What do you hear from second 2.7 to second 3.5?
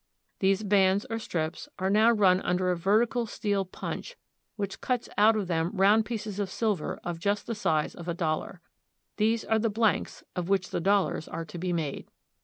a vertical